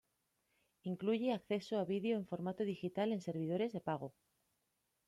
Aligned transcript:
Incluye 0.91 1.29
acceso 1.31 1.73
a 1.77 1.85
video 1.93 2.15
en 2.17 2.25
formato 2.31 2.63
digital 2.73 3.07
en 3.13 3.21
servidores 3.27 3.71
de 3.71 3.81
pago. 3.89 4.09